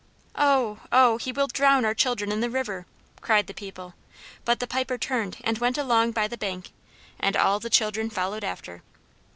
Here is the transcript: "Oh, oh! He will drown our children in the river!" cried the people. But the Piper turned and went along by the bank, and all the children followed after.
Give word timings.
"Oh, 0.33 0.79
oh! 0.91 1.17
He 1.19 1.31
will 1.31 1.45
drown 1.45 1.85
our 1.85 1.93
children 1.93 2.31
in 2.31 2.41
the 2.41 2.49
river!" 2.49 2.87
cried 3.21 3.45
the 3.45 3.53
people. 3.53 3.93
But 4.45 4.59
the 4.59 4.65
Piper 4.65 4.97
turned 4.97 5.37
and 5.43 5.59
went 5.59 5.77
along 5.77 6.13
by 6.13 6.27
the 6.27 6.39
bank, 6.39 6.71
and 7.19 7.37
all 7.37 7.59
the 7.59 7.69
children 7.69 8.09
followed 8.09 8.43
after. 8.43 8.81